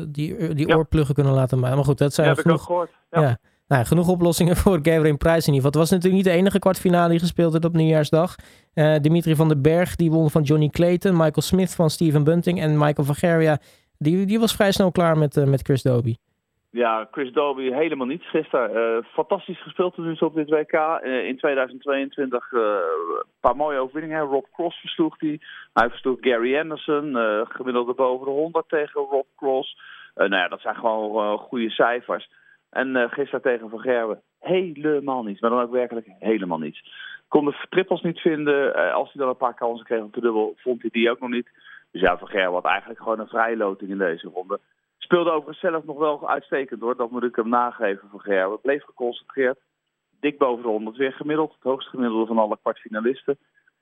die, 0.08 0.54
die 0.54 0.68
ja. 0.68 0.76
oorpluggen 0.76 1.16
kunnen 1.16 1.34
laten 1.34 1.60
maken. 1.60 1.76
Maar 1.76 1.86
goed, 1.86 1.98
dat 1.98 2.14
zijn 2.14 2.28
ja, 2.28 2.36
heb 2.36 2.46
ik 2.46 2.52
ook 2.52 2.62
gehoord. 2.62 2.92
Ja. 3.10 3.38
Nou, 3.72 3.86
genoeg 3.86 4.10
oplossingen 4.10 4.56
voor 4.64 4.80
Gabriel 4.82 5.18
Prijs 5.18 5.48
in 5.48 5.54
ieder 5.54 5.66
geval. 5.66 5.72
Het 5.72 5.76
was 5.76 5.90
natuurlijk 5.90 6.24
niet 6.24 6.34
de 6.34 6.40
enige 6.40 6.60
kwartfinale 6.60 7.10
die 7.10 7.20
gespeeld 7.20 7.52
werd 7.52 7.66
op 7.66 7.74
nieuwjaarsdag. 7.74 8.36
Uh, 8.76 8.96
Dimitri 8.96 9.36
van 9.36 9.48
den 9.48 9.62
Berg 9.62 9.96
die 9.96 10.12
won 10.12 10.30
van 10.30 10.42
Johnny 10.42 10.68
Clayton. 10.68 11.12
Michael 11.12 11.42
Smith 11.42 11.76
van 11.76 11.90
Steven 11.90 12.24
Bunting. 12.24 12.62
En 12.62 12.78
Michael 12.78 13.08
van 13.08 13.16
Gerria 13.16 13.58
die, 13.98 14.26
die 14.26 14.40
was 14.40 14.56
vrij 14.56 14.72
snel 14.72 14.92
klaar 14.92 15.18
met, 15.18 15.36
uh, 15.38 15.44
met 15.44 15.62
Chris 15.62 15.82
Dobie. 15.82 16.20
Ja, 16.70 17.08
Chris 17.12 17.34
Dobie 17.34 17.74
helemaal 17.74 18.08
niet 18.08 18.24
gisteren. 18.24 18.72
Uh, 18.76 19.04
fantastisch 19.14 19.62
gespeeld 19.62 20.22
op 20.22 20.36
dit 20.36 20.50
WK. 20.50 21.02
In 21.04 21.38
2022 21.38 22.52
een 22.52 23.24
paar 23.40 23.56
mooie 23.56 23.80
overwinningen. 23.80 24.22
Rob 24.22 24.46
Cross 24.54 24.80
versloeg 24.80 25.16
hij. 25.20 25.40
Hij 25.74 25.90
versloeg 25.90 26.18
Gary 26.22 26.58
Anderson. 26.58 27.16
gemiddelde 27.48 27.94
boven 27.94 28.26
de 28.26 28.32
100 28.32 28.70
tegen 28.70 29.02
Rob 29.02 29.28
Cross. 29.36 29.78
nou 30.16 30.36
ja, 30.36 30.48
dat 30.48 30.62
zijn 30.62 30.76
gewoon 30.76 31.38
goede 31.38 31.70
cijfers. 31.70 32.30
En 32.72 33.10
gisteren 33.10 33.42
tegen 33.42 33.70
Van 33.70 33.80
Gerwen 33.80 34.22
helemaal 34.40 35.24
niets. 35.24 35.40
Maar 35.40 35.50
dan 35.50 35.62
ook 35.62 35.72
werkelijk 35.72 36.08
helemaal 36.20 36.60
niets. 36.60 36.84
Kon 37.28 37.46
de 37.46 37.66
trippels 37.70 38.02
niet 38.02 38.20
vinden. 38.20 38.74
als 38.94 39.14
hij 39.14 39.22
dan 39.22 39.30
een 39.30 39.38
paar 39.38 39.54
kansen 39.54 39.86
kreeg 39.86 40.02
op 40.02 40.14
de 40.14 40.22
dubbel, 40.22 40.54
vond 40.58 40.82
hij 40.82 40.90
die 40.90 41.10
ook 41.10 41.20
nog 41.20 41.30
niet. 41.30 41.50
Dus 41.92 42.02
ja, 42.02 42.18
Van 42.18 42.28
Gerwen 42.28 42.54
had 42.54 42.66
eigenlijk 42.66 43.00
gewoon 43.00 43.20
een 43.20 43.28
vrije 43.28 43.58
loting 43.58 43.92
in 43.92 43.98
deze 43.98 44.30
ronde. 44.34 44.60
Speelde 44.98 45.30
overigens 45.30 45.60
zelf 45.60 45.84
nog 45.84 45.98
wel 45.98 46.30
uitstekend 46.30 46.82
hoor, 46.82 46.96
dat 46.96 47.12
moet 47.12 47.24
ik 47.24 47.36
hem 47.36 47.50
nageven 47.50 48.10
van 48.10 48.20
Gerwen. 48.20 48.62
Bleef 48.62 48.84
geconcentreerd, 48.84 49.60
dik 50.20 50.38
boven 50.38 50.64
de 50.64 50.70
100 50.70 50.98
weer 50.98 51.14
gemiddeld. 51.14 51.54
Het 51.54 51.64
hoogste 51.64 51.90
gemiddelde 51.90 52.26
van 52.26 52.38
alle 52.38 52.58
kwartfinalisten. 52.62 53.38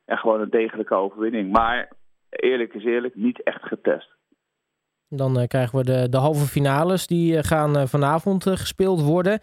En 0.06 0.18
gewoon 0.18 0.42
een 0.42 0.50
degelijke 0.50 0.96
overwinning. 0.96 1.52
Maar 1.52 1.92
eerlijk 2.30 2.74
is 2.74 2.84
eerlijk, 2.84 3.16
niet 3.16 3.44
echt 3.44 3.64
getest. 3.64 4.18
Dan 5.10 5.40
uh, 5.40 5.48
krijgen 5.48 5.78
we 5.78 5.84
de, 5.84 6.10
de 6.10 6.18
halve 6.18 6.46
finales. 6.46 7.08
Die 7.08 7.34
uh, 7.34 7.40
gaan 7.42 7.78
uh, 7.78 7.86
vanavond 7.86 8.44
gespeeld 8.44 9.02
worden. 9.02 9.40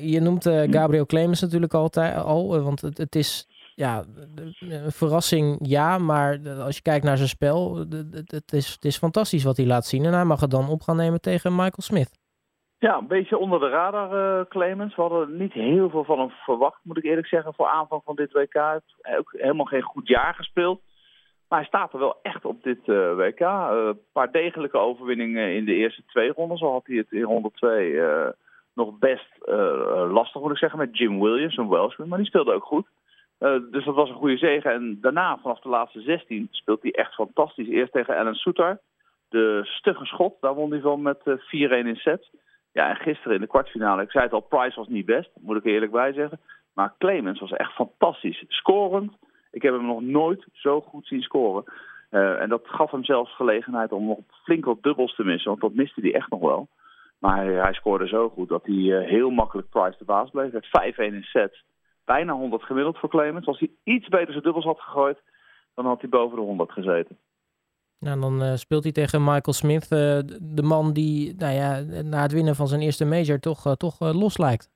je 0.00 0.20
noemt 0.20 0.44
Gabriel 0.70 1.06
Clemens 1.06 1.40
natuurlijk 1.40 1.74
altijd 1.74 2.16
al. 2.16 2.62
want 2.62 2.80
het, 2.80 2.98
het 2.98 3.14
is 3.14 3.48
ja, 3.74 4.04
een 4.60 4.92
verrassing 4.92 5.58
ja, 5.62 5.98
maar 5.98 6.38
als 6.48 6.76
je 6.76 6.82
kijkt 6.82 7.04
naar 7.04 7.16
zijn 7.16 7.28
spel, 7.28 7.76
het 8.26 8.52
is, 8.52 8.72
het 8.72 8.84
is 8.84 8.98
fantastisch 8.98 9.44
wat 9.44 9.56
hij 9.56 9.66
laat 9.66 9.86
zien. 9.86 10.04
En 10.04 10.12
hij 10.12 10.24
mag 10.24 10.40
het 10.40 10.50
dan 10.50 10.68
op 10.68 10.82
gaan 10.82 10.96
nemen 10.96 11.20
tegen 11.20 11.52
Michael 11.52 11.72
Smith. 11.82 12.24
Ja, 12.78 12.96
een 12.96 13.06
beetje 13.06 13.38
onder 13.38 13.60
de 13.60 13.68
radar, 13.68 14.38
uh, 14.40 14.46
Clemens. 14.48 14.94
We 14.94 15.02
hadden 15.02 15.36
niet 15.36 15.52
heel 15.52 15.90
veel 15.90 16.04
van 16.04 16.18
hem 16.18 16.30
verwacht, 16.30 16.80
moet 16.82 16.96
ik 16.96 17.04
eerlijk 17.04 17.26
zeggen, 17.26 17.54
voor 17.54 17.66
aanvang 17.66 18.02
van 18.04 18.16
dit 18.16 18.32
WK. 18.32 18.52
Hij 18.52 18.72
heeft 18.72 19.18
ook 19.18 19.34
helemaal 19.36 19.66
geen 19.66 19.82
goed 19.82 20.08
jaar 20.08 20.34
gespeeld. 20.34 20.80
Maar 21.48 21.58
hij 21.58 21.68
staat 21.68 21.92
er 21.92 21.98
wel 21.98 22.18
echt 22.22 22.44
op 22.44 22.62
dit 22.62 22.78
uh, 22.86 23.14
WK. 23.14 23.40
Een 23.40 23.86
uh, 23.86 23.90
paar 24.12 24.32
degelijke 24.32 24.78
overwinningen 24.78 25.54
in 25.54 25.64
de 25.64 25.74
eerste 25.74 26.02
twee 26.06 26.32
ronden. 26.32 26.58
Zo 26.58 26.72
had 26.72 26.86
hij 26.86 26.96
het 26.96 27.12
in 27.12 27.22
ronde 27.22 27.50
2 27.54 28.00
nog 28.74 28.98
best 28.98 29.28
lastig, 30.10 30.40
moet 30.40 30.50
ik 30.50 30.58
zeggen, 30.58 30.78
met 30.78 30.98
Jim 30.98 31.20
Williams, 31.20 31.56
een 31.56 31.68
Welshman. 31.68 32.08
Maar 32.08 32.18
die 32.18 32.26
speelde 32.26 32.52
ook 32.52 32.64
goed. 32.64 32.86
Dus 33.70 33.84
dat 33.84 33.94
was 33.94 34.08
een 34.08 34.14
goede 34.14 34.36
zege. 34.36 34.68
En 34.68 34.98
daarna, 35.00 35.38
vanaf 35.42 35.60
de 35.60 35.68
laatste 35.68 36.00
16, 36.00 36.48
speelt 36.50 36.82
hij 36.82 36.92
echt 36.92 37.14
fantastisch. 37.14 37.68
Eerst 37.68 37.92
tegen 37.92 38.16
Alan 38.16 38.34
Soetar. 38.34 38.78
De 39.28 39.60
stugge 39.64 40.04
schot, 40.04 40.40
daar 40.40 40.54
won 40.54 40.70
hij 40.70 40.80
van 40.80 41.02
met 41.02 41.20
uh, 41.24 41.34
4-1 41.34 41.38
in 41.86 41.96
set. 41.96 42.30
Ja, 42.72 42.88
en 42.88 42.96
gisteren 42.96 43.34
in 43.34 43.40
de 43.40 43.46
kwartfinale, 43.46 44.02
ik 44.02 44.10
zei 44.10 44.24
het 44.24 44.32
al, 44.32 44.40
Price 44.40 44.76
was 44.76 44.88
niet 44.88 45.06
best, 45.06 45.30
moet 45.40 45.56
ik 45.56 45.64
er 45.64 45.70
eerlijk 45.70 45.92
bij 45.92 46.12
zeggen. 46.12 46.40
Maar 46.74 46.94
Clemens 46.98 47.40
was 47.40 47.52
echt 47.52 47.72
fantastisch. 47.72 48.44
Scorend. 48.48 49.12
Ik 49.56 49.62
heb 49.62 49.72
hem 49.74 49.86
nog 49.86 50.00
nooit 50.00 50.46
zo 50.52 50.80
goed 50.80 51.06
zien 51.06 51.22
scoren. 51.22 51.64
Uh, 52.10 52.40
en 52.40 52.48
dat 52.48 52.62
gaf 52.64 52.90
hem 52.90 53.04
zelfs 53.04 53.36
gelegenheid 53.36 53.92
om 53.92 54.06
nog 54.06 54.18
flink 54.44 54.64
wat 54.64 54.82
dubbels 54.82 55.14
te 55.14 55.24
missen. 55.24 55.50
Want 55.50 55.60
dat 55.60 55.74
miste 55.74 56.00
hij 56.00 56.14
echt 56.14 56.30
nog 56.30 56.40
wel. 56.40 56.68
Maar 57.18 57.46
hij, 57.46 57.72
scoorde 57.72 58.08
zo 58.08 58.28
goed 58.28 58.48
dat 58.48 58.64
hij 58.64 58.74
uh, 58.74 59.08
heel 59.08 59.30
makkelijk 59.30 59.68
Price 59.68 59.98
de 59.98 60.04
baas 60.04 60.30
bleef. 60.30 60.52
Het 60.52 60.66
5-1 60.66 60.96
in 60.96 61.22
sets 61.22 61.64
bijna 62.04 62.32
100 62.32 62.62
gemiddeld 62.62 62.98
voor 62.98 63.08
Clemens. 63.08 63.46
Als 63.46 63.58
hij 63.58 63.70
iets 63.82 64.08
beter 64.08 64.32
zijn 64.32 64.42
dubbels 64.42 64.64
had 64.64 64.80
gegooid, 64.80 65.18
dan 65.74 65.86
had 65.86 66.00
hij 66.00 66.08
boven 66.08 66.36
de 66.36 66.42
100 66.42 66.72
gezeten. 66.72 67.18
Nou, 67.98 68.20
dan 68.20 68.42
uh, 68.42 68.54
speelt 68.54 68.82
hij 68.82 68.92
tegen 68.92 69.24
Michael 69.24 69.52
Smith, 69.52 69.88
de 69.88 70.62
man 70.62 70.92
die 70.92 71.34
nou 71.36 71.54
ja, 71.54 71.80
na 72.02 72.22
het 72.22 72.32
winnen 72.32 72.54
van 72.54 72.68
zijn 72.68 72.80
eerste 72.80 73.04
major 73.04 73.38
toch, 73.38 73.76
toch 73.76 74.00
los 74.00 74.38
lijkt. 74.38 74.70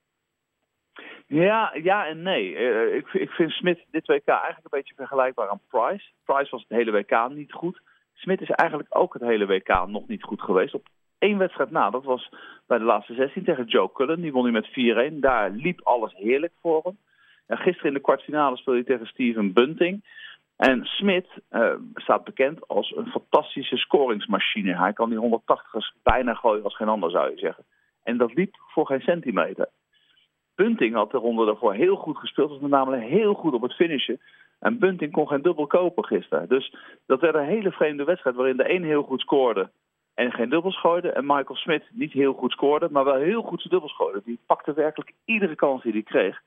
Ja, 1.32 1.72
ja 1.82 2.06
en 2.06 2.22
nee. 2.22 2.54
ik, 2.96 3.06
ik 3.12 3.30
vind 3.30 3.50
Smith 3.50 3.84
dit 3.90 4.06
WK 4.06 4.28
eigenlijk 4.28 4.64
een 4.64 4.78
beetje 4.78 4.94
vergelijkbaar 4.94 5.48
aan 5.48 5.60
Price. 5.68 6.10
Price 6.24 6.50
was 6.50 6.64
het 6.68 6.78
hele 6.78 6.90
WK 6.90 7.28
niet 7.28 7.52
goed. 7.52 7.80
Smith 8.14 8.40
is 8.40 8.50
eigenlijk 8.50 8.96
ook 8.96 9.12
het 9.12 9.22
hele 9.22 9.46
WK 9.46 9.86
nog 9.86 10.08
niet 10.08 10.22
goed 10.22 10.42
geweest. 10.42 10.74
Op 10.74 10.86
één 11.18 11.38
wedstrijd 11.38 11.70
na, 11.70 11.90
dat 11.90 12.04
was 12.04 12.30
bij 12.66 12.78
de 12.78 12.84
laatste 12.84 13.14
16 13.14 13.44
tegen 13.44 13.64
Joe 13.64 13.92
Cullen. 13.92 14.20
Die 14.20 14.32
won 14.32 14.42
hij 14.42 14.52
met 14.52 15.12
4-1. 15.12 15.14
Daar 15.14 15.50
liep 15.50 15.80
alles 15.82 16.14
heerlijk 16.14 16.52
voor 16.60 16.80
hem. 16.82 16.98
En 17.46 17.56
gisteren 17.56 17.88
in 17.88 17.94
de 17.94 18.00
kwartfinale 18.00 18.56
speelde 18.56 18.82
hij 18.84 18.88
tegen 18.88 19.06
Steven 19.06 19.52
Bunting. 19.52 20.04
En 20.56 20.84
Smit 20.84 21.26
uh, 21.50 21.74
staat 21.94 22.24
bekend 22.24 22.68
als 22.68 22.96
een 22.96 23.06
fantastische 23.06 23.76
scoringsmachine. 23.76 24.76
Hij 24.76 24.92
kan 24.92 25.10
die 25.10 25.40
180ers 25.40 26.02
bijna 26.02 26.34
gooien 26.34 26.64
als 26.64 26.76
geen 26.76 26.88
ander, 26.88 27.10
zou 27.10 27.30
je 27.30 27.38
zeggen. 27.38 27.64
En 28.02 28.16
dat 28.16 28.34
liep 28.34 28.54
voor 28.56 28.86
geen 28.86 29.00
centimeter. 29.00 29.68
Bunting 30.62 30.94
had 30.94 31.10
de 31.10 31.18
ronde 31.18 31.44
daarvoor 31.44 31.74
heel 31.74 31.96
goed 31.96 32.18
gespeeld. 32.18 32.50
Was 32.50 32.60
met 32.60 32.70
name 32.70 32.96
heel 32.98 33.34
goed 33.34 33.52
op 33.54 33.62
het 33.62 33.74
finishen. 33.74 34.20
En 34.58 34.78
Bunting 34.78 35.12
kon 35.12 35.28
geen 35.28 35.42
dubbel 35.42 35.66
kopen 35.66 36.04
gisteren. 36.04 36.48
Dus 36.48 36.74
dat 37.06 37.20
werd 37.20 37.34
een 37.34 37.54
hele 37.54 37.70
vreemde 37.70 38.04
wedstrijd 38.04 38.36
waarin 38.36 38.56
de 38.56 38.74
een 38.74 38.84
heel 38.84 39.02
goed 39.02 39.20
scoorde 39.20 39.70
en 40.14 40.32
geen 40.32 40.50
dubbels 40.50 40.80
gooide. 40.80 41.12
En 41.12 41.26
Michael 41.26 41.56
Smit 41.56 41.82
niet 41.92 42.12
heel 42.12 42.32
goed 42.32 42.52
scoorde, 42.52 42.88
maar 42.90 43.04
wel 43.04 43.14
heel 43.14 43.42
goed 43.42 43.60
zijn 43.60 43.72
dubbels 43.72 43.96
gooide. 43.96 44.22
Die 44.24 44.38
pakte 44.46 44.72
werkelijk 44.72 45.12
iedere 45.24 45.54
kans 45.54 45.82
die 45.82 45.92
hij 45.92 46.02
kreeg. 46.02 46.40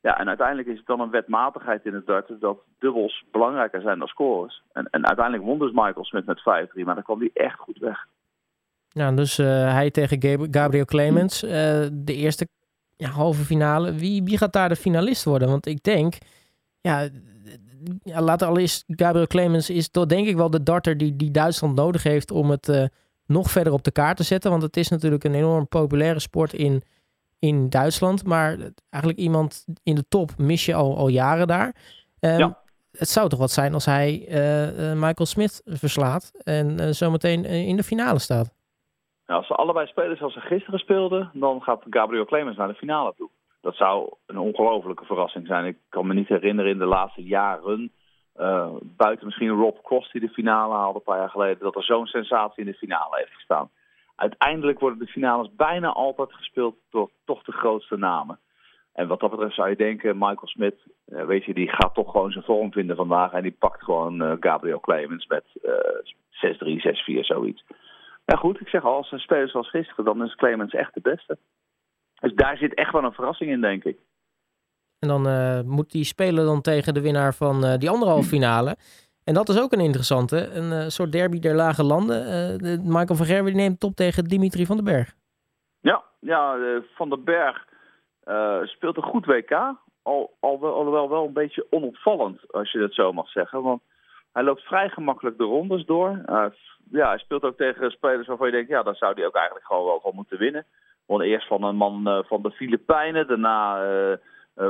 Ja, 0.00 0.18
en 0.18 0.28
uiteindelijk 0.28 0.68
is 0.68 0.76
het 0.76 0.86
dan 0.86 1.00
een 1.00 1.10
wetmatigheid 1.10 1.84
in 1.84 1.94
het 1.94 2.06
darten 2.06 2.40
dat 2.40 2.58
dubbels 2.78 3.24
belangrijker 3.30 3.80
zijn 3.80 3.98
dan 3.98 4.08
scores. 4.08 4.62
En, 4.72 4.88
en 4.90 5.06
uiteindelijk 5.06 5.46
won 5.46 5.58
dus 5.58 5.72
Michael 5.72 6.04
Smith 6.04 6.26
met 6.26 6.40
5-3, 6.40 6.42
maar 6.84 6.94
dan 6.94 7.04
kwam 7.04 7.18
hij 7.18 7.30
echt 7.34 7.58
goed 7.58 7.78
weg. 7.78 8.06
Ja, 8.88 9.12
dus 9.12 9.38
uh, 9.38 9.46
hij 9.72 9.90
tegen 9.90 10.48
Gabriel 10.50 10.84
Clemens. 10.84 11.44
Uh, 11.44 11.50
de 11.92 12.14
eerste 12.14 12.46
ja, 12.96 13.08
halve 13.08 13.44
finale. 13.44 13.94
Wie, 13.94 14.22
wie 14.22 14.38
gaat 14.38 14.52
daar 14.52 14.68
de 14.68 14.76
finalist 14.76 15.24
worden? 15.24 15.48
Want 15.48 15.66
ik 15.66 15.82
denk, 15.82 16.18
ja, 16.80 17.08
ja 18.02 18.20
laten 18.20 18.46
allereerst, 18.46 18.84
Gabriel 18.86 19.26
Clemens 19.26 19.70
is 19.70 19.88
toch 19.88 20.06
denk 20.06 20.26
ik 20.26 20.36
wel 20.36 20.50
de 20.50 20.62
darter 20.62 20.96
die, 20.96 21.16
die 21.16 21.30
Duitsland 21.30 21.74
nodig 21.74 22.02
heeft 22.02 22.30
om 22.30 22.50
het 22.50 22.68
uh, 22.68 22.84
nog 23.26 23.50
verder 23.50 23.72
op 23.72 23.84
de 23.84 23.90
kaart 23.90 24.16
te 24.16 24.22
zetten. 24.22 24.50
Want 24.50 24.62
het 24.62 24.76
is 24.76 24.88
natuurlijk 24.88 25.24
een 25.24 25.34
enorm 25.34 25.68
populaire 25.68 26.18
sport 26.18 26.52
in, 26.52 26.82
in 27.38 27.68
Duitsland. 27.68 28.24
Maar 28.24 28.56
eigenlijk 28.90 29.22
iemand 29.22 29.64
in 29.82 29.94
de 29.94 30.04
top 30.08 30.32
mis 30.36 30.64
je 30.64 30.74
al, 30.74 30.96
al 30.96 31.08
jaren 31.08 31.46
daar. 31.46 31.74
Um, 32.20 32.38
ja. 32.38 32.62
Het 32.94 33.08
zou 33.08 33.28
toch 33.28 33.38
wat 33.38 33.50
zijn 33.50 33.74
als 33.74 33.84
hij 33.84 34.26
uh, 34.28 34.92
Michael 34.92 35.26
Smith 35.26 35.62
verslaat 35.64 36.30
en 36.42 36.80
uh, 36.80 36.90
zometeen 36.90 37.44
in 37.44 37.76
de 37.76 37.82
finale 37.82 38.18
staat. 38.18 38.53
Nou, 39.26 39.38
als 39.38 39.46
ze 39.46 39.54
allebei 39.54 39.86
spelen 39.86 40.16
zoals 40.16 40.32
ze 40.32 40.40
gisteren 40.40 40.78
speelden, 40.78 41.30
dan 41.32 41.62
gaat 41.62 41.84
Gabriel 41.90 42.24
Clemens 42.24 42.56
naar 42.56 42.68
de 42.68 42.74
finale 42.74 43.14
toe. 43.16 43.28
Dat 43.60 43.76
zou 43.76 44.14
een 44.26 44.38
ongelofelijke 44.38 45.04
verrassing 45.04 45.46
zijn. 45.46 45.64
Ik 45.64 45.76
kan 45.88 46.06
me 46.06 46.14
niet 46.14 46.28
herinneren 46.28 46.70
in 46.70 46.78
de 46.78 46.84
laatste 46.84 47.22
jaren, 47.22 47.92
uh, 48.36 48.70
buiten 48.82 49.26
misschien 49.26 49.48
Rob 49.48 49.76
Cross 49.82 50.12
die 50.12 50.20
de 50.20 50.28
finale 50.28 50.74
haalde 50.74 50.98
een 50.98 51.04
paar 51.04 51.18
jaar 51.18 51.30
geleden, 51.30 51.58
dat 51.58 51.76
er 51.76 51.84
zo'n 51.84 52.06
sensatie 52.06 52.64
in 52.64 52.70
de 52.70 52.78
finale 52.78 53.16
heeft 53.16 53.34
gestaan. 53.34 53.70
Uiteindelijk 54.16 54.80
worden 54.80 54.98
de 54.98 55.06
finales 55.06 55.54
bijna 55.56 55.88
altijd 55.88 56.32
gespeeld 56.32 56.76
door 56.90 57.10
toch 57.24 57.42
de 57.42 57.52
grootste 57.52 57.96
namen. 57.96 58.38
En 58.92 59.08
wat 59.08 59.20
dat 59.20 59.30
betreft 59.30 59.54
zou 59.54 59.68
je 59.68 59.76
denken, 59.76 60.18
Michael 60.18 60.46
Smit, 60.46 60.76
uh, 61.08 61.24
weet 61.24 61.44
je, 61.44 61.54
die 61.54 61.68
gaat 61.68 61.94
toch 61.94 62.10
gewoon 62.10 62.30
zijn 62.30 62.44
vorm 62.44 62.72
vinden 62.72 62.96
vandaag. 62.96 63.32
En 63.32 63.42
die 63.42 63.56
pakt 63.58 63.82
gewoon 63.82 64.22
uh, 64.22 64.32
Gabriel 64.40 64.80
Clemens 64.80 65.26
met 65.26 65.44
6-3, 65.46 65.58
6-4, 67.16 67.20
zoiets. 67.20 67.64
Ja 68.24 68.36
goed, 68.36 68.60
ik 68.60 68.68
zeg 68.68 68.84
al, 68.84 68.96
als 68.96 69.12
een 69.12 69.18
speler 69.18 69.48
zoals 69.48 69.70
gisteren, 69.70 70.04
dan 70.04 70.24
is 70.24 70.34
Clemens 70.34 70.72
echt 70.72 70.94
de 70.94 71.00
beste. 71.00 71.38
Dus 72.20 72.34
daar 72.34 72.56
zit 72.56 72.74
echt 72.74 72.92
wel 72.92 73.04
een 73.04 73.12
verrassing 73.12 73.50
in, 73.50 73.60
denk 73.60 73.84
ik. 73.84 73.98
En 74.98 75.08
dan 75.08 75.26
uh, 75.26 75.60
moet 75.60 75.90
die 75.90 76.04
spelen 76.04 76.44
dan 76.44 76.60
tegen 76.60 76.94
de 76.94 77.00
winnaar 77.00 77.34
van 77.34 77.64
uh, 77.64 77.74
die 77.76 77.90
andere 77.90 78.10
halve 78.10 78.28
finale. 78.28 78.76
En 79.24 79.34
dat 79.34 79.48
is 79.48 79.60
ook 79.60 79.72
een 79.72 79.80
interessante. 79.80 80.50
Een 80.50 80.70
uh, 80.72 80.88
soort 80.88 81.12
derby 81.12 81.38
der 81.38 81.54
lage 81.54 81.84
landen. 81.84 82.18
De 82.58 82.80
Michael 82.82 83.14
van 83.14 83.26
Gerwen 83.26 83.56
neemt 83.56 83.80
top 83.80 83.94
tegen 83.94 84.24
Dimitri 84.24 84.66
van 84.66 84.76
den 84.76 84.84
Berg. 84.84 85.14
Ja, 85.80 86.02
ja 86.20 86.56
Van 86.94 87.08
den 87.08 87.24
Berg 87.24 87.66
speelt 88.64 88.96
een 88.96 89.02
goed 89.02 89.26
WK. 89.26 89.52
Al, 90.02 90.36
al, 90.40 90.64
alhoewel 90.64 91.08
wel 91.08 91.24
een 91.24 91.32
beetje 91.32 91.66
onopvallend, 91.70 92.52
als 92.52 92.72
je 92.72 92.78
dat 92.78 92.94
zo 92.94 93.12
mag 93.12 93.28
zeggen. 93.28 93.62
Want 93.62 93.82
hij 94.34 94.42
loopt 94.42 94.62
vrij 94.62 94.88
gemakkelijk 94.88 95.38
de 95.38 95.44
rondes 95.44 95.84
door. 95.84 96.22
ja, 96.90 97.08
hij 97.08 97.18
speelt 97.18 97.42
ook 97.42 97.56
tegen 97.56 97.90
spelers 97.90 98.26
waarvan 98.26 98.46
je 98.46 98.52
denkt, 98.52 98.68
ja, 98.68 98.82
dan 98.82 98.94
zou 98.94 99.14
hij 99.14 99.26
ook 99.26 99.34
eigenlijk 99.34 99.66
gewoon 99.66 100.00
wel 100.02 100.12
moeten 100.14 100.38
winnen. 100.38 100.64
Won 101.06 101.20
eerst 101.20 101.46
van 101.46 101.62
een 101.62 101.76
man 101.76 102.08
uh, 102.08 102.18
van 102.24 102.42
de 102.42 102.50
Filipijnen. 102.50 103.26
Daarna 103.26 103.84
uh, 103.84 104.16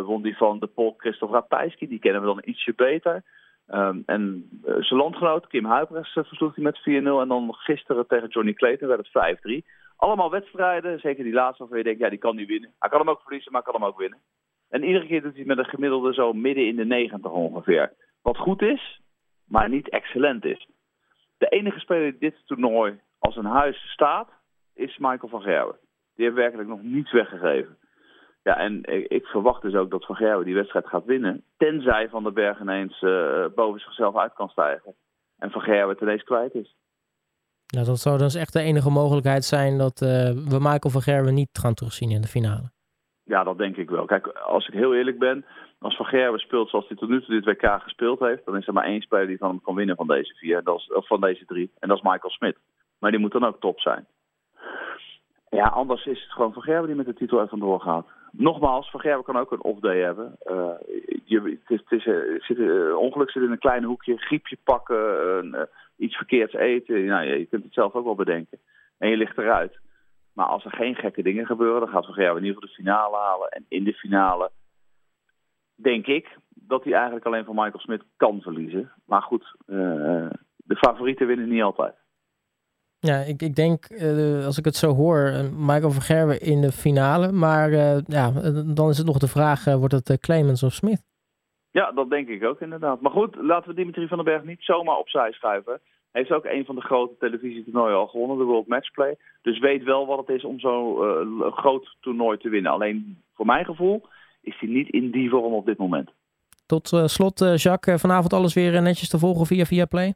won 0.05 0.23
die 0.23 0.37
van 0.37 0.59
de 0.59 0.67
Pol 0.67 0.95
Christophe 0.97 1.35
Rapijski. 1.35 1.89
Die 1.89 1.99
kennen 1.99 2.21
we 2.21 2.27
dan 2.27 2.43
ietsje 2.45 2.73
beter. 2.77 3.23
Um, 3.69 4.03
en 4.07 4.49
zijn 4.63 5.01
landgenoot 5.01 5.47
Kim 5.47 5.65
Huibrechts 5.65 6.13
versloeg 6.13 6.55
hij 6.55 6.65
met 6.65 6.79
4-0. 6.79 6.83
En 6.83 7.29
dan 7.29 7.55
gisteren 7.55 8.07
tegen 8.07 8.29
Johnny 8.29 8.53
Clayton 8.53 8.89
werd 8.89 9.09
het 9.13 9.63
5-3. 9.63 9.67
Allemaal 9.97 10.31
wedstrijden, 10.31 11.01
zeker 11.01 11.25
die 11.25 11.33
laatste 11.33 11.59
waarvan 11.59 11.79
je 11.79 11.85
denkt, 11.85 12.01
ja 12.01 12.09
die 12.09 12.19
kan 12.19 12.37
niet 12.37 12.49
winnen. 12.49 12.71
Hij 12.79 12.89
kan 12.89 12.99
hem 13.01 13.11
ook 13.11 13.23
verliezen, 13.23 13.53
maar 13.53 13.63
kan 13.63 13.75
hem 13.75 13.85
ook 13.85 13.99
winnen. 13.99 14.19
En 14.69 14.85
iedere 14.85 15.07
keer 15.07 15.23
doet 15.23 15.37
hij 15.37 15.45
met 15.45 15.59
een 15.59 15.65
gemiddelde 15.65 16.15
zo 16.15 16.33
midden 16.33 16.67
in 16.67 16.77
de 16.77 16.85
90 16.85 17.31
ongeveer. 17.31 17.93
Wat 18.23 18.37
goed 18.37 18.63
is, 18.63 19.01
maar 19.55 19.69
niet 19.69 19.89
excellent 19.89 20.45
is. 20.45 20.69
De 21.39 21.47
enige 21.49 21.79
speler 21.79 22.11
die 22.11 22.21
dit 22.21 22.47
toernooi 22.47 23.01
als 23.19 23.37
een 23.37 23.45
huis 23.61 23.93
staat, 23.93 24.29
is 24.75 24.99
Michael 24.99 25.29
van 25.29 25.43
Gerwen. 25.43 25.79
Die 26.15 26.25
heeft 26.25 26.37
werkelijk 26.37 26.69
nog 26.69 26.83
niets 26.83 27.13
weggegeven. 27.13 27.79
Ja, 28.43 28.57
en 28.57 28.83
ik, 29.11 29.27
verwacht 29.27 29.63
dus 29.63 29.75
ook 29.75 29.91
dat 29.91 30.07
Van 30.07 30.17
Gerwen 30.17 30.45
die 30.45 30.55
wedstrijd 30.55 30.87
gaat 30.87 31.05
winnen. 31.05 31.45
Tenzij 31.57 32.09
Van 32.09 32.23
den 32.23 32.35
Berg 32.35 32.61
ineens 32.61 33.03
uh, 33.03 33.47
boven 33.55 33.81
zichzelf 33.81 34.17
uit 34.17 34.33
kan 34.35 34.49
stijgen. 34.49 34.95
En 35.39 35.51
Van 35.51 35.61
Gerwen 35.61 35.89
het 35.89 36.01
ineens 36.01 36.23
kwijt 36.23 36.55
is. 36.55 36.77
Nou, 37.67 37.87
dat 37.87 37.99
zou 37.99 38.19
dus 38.19 38.35
echt 38.35 38.53
de 38.53 38.61
enige 38.61 38.91
mogelijkheid 38.91 39.45
zijn 39.45 39.79
dat 39.79 40.01
uh, 40.03 40.09
we 40.31 40.59
Michael 40.61 40.91
van 40.91 41.03
Gerwen 41.03 41.35
niet 41.35 41.59
gaan 41.61 41.75
terugzien 41.75 42.11
in 42.11 42.21
de 42.21 42.29
finale. 42.29 42.71
Ja, 43.25 43.45
dat 43.45 43.59
denk 43.59 43.77
ik 43.77 43.91
wel. 43.91 44.05
Kijk, 44.05 44.27
als 44.27 44.69
ik 44.69 44.75
heel 44.75 44.95
eerlijk 44.95 45.19
ben, 45.19 45.45
als 45.85 45.97
Van 45.97 46.07
Gerwen 46.07 46.41
speelt 46.41 46.69
zoals 46.69 46.89
hij 46.89 46.97
tot 46.97 47.09
nu 47.09 47.23
toe 47.23 47.41
dit 47.41 47.45
WK 47.45 47.83
gespeeld 47.83 48.19
heeft, 48.19 48.45
dan 48.45 48.57
is 48.57 48.67
er 48.67 48.73
maar 48.73 48.85
één 48.85 49.01
speler 49.01 49.27
die 49.27 49.39
van 49.39 49.49
hem 49.49 49.61
kan 49.63 49.75
winnen 49.75 49.97
van 49.97 50.07
deze 50.07 50.35
vier, 50.35 50.63
dat 50.63 50.79
is, 50.79 50.93
of 50.93 51.07
van 51.07 51.21
deze 51.21 51.45
drie. 51.45 51.71
En 51.79 51.89
dat 51.89 51.97
is 51.97 52.03
Michael 52.03 52.31
Smit. 52.31 52.57
Maar 52.99 53.11
die 53.11 53.21
moet 53.21 53.33
dan 53.33 53.45
ook 53.45 53.61
top 53.61 53.81
zijn. 53.81 54.07
Ja, 55.51 55.67
anders 55.67 56.07
is 56.07 56.23
het 56.23 56.33
gewoon 56.33 56.53
Van 56.53 56.63
Gerwen 56.63 56.87
die 56.87 56.97
met 56.97 57.07
de 57.07 57.15
titel 57.15 57.41
er 57.41 57.49
vandoor 57.49 57.81
gaat. 57.81 58.07
Nogmaals, 58.33 58.91
Van 58.91 59.01
Gerwen 59.01 59.25
kan 59.25 59.37
ook 59.37 59.53
een 59.53 59.63
off-day 59.63 60.01
hebben. 60.01 60.37
Uh, 60.45 60.71
je, 61.25 61.41
het 61.41 61.71
is, 61.71 61.81
het 61.87 62.07
is, 62.07 62.47
zit, 62.47 62.59
uh, 62.59 62.97
ongeluk 62.97 63.31
zit 63.31 63.43
in 63.43 63.51
een 63.51 63.59
klein 63.59 63.85
hoekje, 63.85 64.17
griepje 64.17 64.59
pakken, 64.65 65.47
uh, 65.55 65.61
iets 65.97 66.17
verkeerds 66.17 66.55
eten. 66.55 67.05
Nou, 67.05 67.25
je 67.25 67.47
kunt 67.47 67.65
het 67.65 67.73
zelf 67.73 67.95
ook 67.95 68.05
wel 68.05 68.15
bedenken. 68.15 68.59
En 68.99 69.09
je 69.09 69.17
ligt 69.17 69.39
eruit. 69.39 69.79
Maar 70.33 70.47
als 70.47 70.65
er 70.65 70.73
geen 70.73 70.95
gekke 70.95 71.23
dingen 71.23 71.47
gebeuren, 71.47 71.81
dan 71.81 71.89
gaat 71.89 72.05
Van 72.05 72.15
Gerwen 72.15 72.37
in 72.37 72.45
ieder 72.45 72.61
geval 72.61 72.77
de 72.77 72.83
finale 72.83 73.17
halen. 73.17 73.49
En 73.49 73.65
in 73.69 73.85
de 73.85 73.95
finale 73.95 74.51
denk 75.75 76.07
ik 76.07 76.39
dat 76.55 76.85
hij 76.85 76.93
eigenlijk 76.93 77.27
alleen 77.27 77.45
van 77.45 77.55
Michael 77.55 77.79
Smit 77.79 78.03
kan 78.17 78.41
verliezen. 78.41 78.93
Maar 79.07 79.23
goed, 79.23 79.57
de 80.57 80.77
favorieten 80.77 81.27
winnen 81.27 81.49
niet 81.49 81.63
altijd. 81.63 81.95
Ja, 82.99 83.17
ik, 83.17 83.43
ik 83.43 83.55
denk, 83.55 83.91
uh, 83.91 84.45
als 84.47 84.59
ik 84.59 84.65
het 84.65 84.77
zo 84.77 84.95
hoor, 84.95 85.33
Michael 85.57 85.91
van 85.91 86.03
Gerwen 86.03 86.41
in 86.41 86.61
de 86.61 86.73
finale. 86.73 87.33
Maar 87.33 87.71
uh, 87.71 87.99
ja, 88.07 88.31
dan 88.75 88.89
is 88.89 88.99
het 88.99 89.07
nog 89.07 89.19
de 89.19 89.29
vraag, 89.29 89.65
wordt 89.65 89.95
het 89.95 90.21
Clemens 90.21 90.63
of 90.63 90.73
Smith? 90.73 91.03
Ja, 91.71 91.93
dat 91.93 92.11
denk 92.11 92.29
ik 92.29 92.45
ook 92.45 92.61
inderdaad. 92.61 93.01
Maar 93.01 93.13
goed, 93.13 93.37
laten 93.37 93.69
we 93.69 93.75
Dimitri 93.75 94.09
van 94.09 94.17
den 94.17 94.27
Berg 94.27 94.45
niet 94.45 94.63
zomaar 94.63 94.97
opzij 94.97 95.33
schuiven. 95.33 95.81
Hij 96.13 96.23
heeft 96.23 96.33
ook 96.33 96.45
een 96.45 96.65
van 96.65 96.75
de 96.75 96.81
grote 96.81 97.15
televisietoernooien 97.19 97.97
al 97.97 98.07
gewonnen, 98.07 98.39
de 98.39 98.45
World 98.45 98.67
Matchplay. 98.67 99.17
Dus 99.43 99.59
weet 99.59 99.83
wel 99.83 100.07
wat 100.07 100.19
het 100.19 100.29
is 100.29 100.45
om 100.45 100.61
zo'n 100.61 101.53
groot 101.53 101.97
toernooi 102.01 102.39
te 102.39 102.49
winnen. 102.49 102.73
Alleen 102.73 103.23
voor 103.35 103.47
mijn 103.47 103.65
gevoel 103.65 104.07
is 104.45 104.57
hij 104.61 104.69
niet 104.69 104.89
in 104.89 105.11
die 105.11 105.31
vorm 105.31 105.53
op 105.53 105.67
dit 105.67 105.79
moment. 105.79 106.11
Tot 106.67 107.03
slot, 107.05 107.39
Jacques, 107.55 108.01
vanavond 108.01 108.33
alles 108.33 108.55
weer 108.55 108.83
netjes 108.83 109.09
te 109.09 109.19
volgen 109.19 109.47
via 109.47 109.65
via 109.65 109.85
Play? 109.85 110.15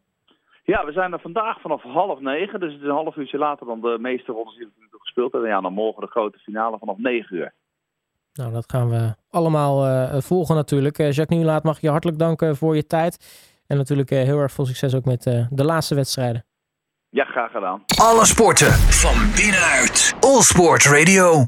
Ja, 0.65 0.85
we 0.85 0.93
zijn 0.93 1.13
er 1.13 1.21
vandaag 1.21 1.61
vanaf 1.61 1.83
half 1.83 2.21
negen. 2.21 2.61
Dus 2.61 2.73
het 2.73 2.83
is 2.83 2.89
een 2.89 2.95
half 2.95 3.17
uurtje 3.17 3.39
later 3.39 3.67
dan 3.67 3.81
de 3.81 3.97
meeste 4.01 4.33
rondes 4.33 4.57
die 4.57 4.67
we 4.67 4.99
gespeeld 4.99 5.33
hebben. 5.33 5.51
Ja, 5.51 5.61
dan 5.61 5.73
morgen 5.73 6.03
de 6.03 6.09
grote 6.11 6.39
finale 6.39 6.79
vanaf 6.79 6.99
negen 6.99 7.37
uur. 7.37 7.53
Nou, 8.33 8.53
dat 8.53 8.71
gaan 8.71 8.89
we 8.89 9.15
allemaal 9.31 9.87
uh, 9.87 10.21
volgen 10.21 10.55
natuurlijk. 10.55 10.99
Uh, 10.99 11.07
Jacques 11.07 11.39
Nieuwlaat 11.39 11.63
mag 11.63 11.81
je 11.81 11.91
hartelijk 11.91 12.19
danken 12.19 12.57
voor 12.57 12.77
je 12.77 12.87
tijd. 12.87 13.19
En 13.67 13.77
natuurlijk 13.77 14.11
uh, 14.11 14.23
heel 14.23 14.39
erg 14.39 14.53
veel 14.53 14.67
succes 14.67 14.95
ook 14.95 15.05
met 15.05 15.23
de 15.51 15.65
laatste 15.65 15.95
wedstrijden. 15.95 16.45
Ja, 17.09 17.25
graag 17.25 17.51
gedaan. 17.51 17.83
Alle 18.03 18.25
sporten 18.25 18.73
van 18.73 19.17
binnenuit. 19.37 20.17
All 20.21 20.41
Sport 20.41 20.85
Radio. 20.85 21.47